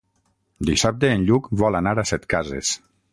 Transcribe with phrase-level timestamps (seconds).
[0.69, 2.73] Dissabte en Lluc vol anar a Setcases.